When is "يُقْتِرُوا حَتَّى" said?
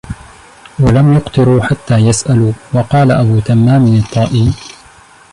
1.13-1.97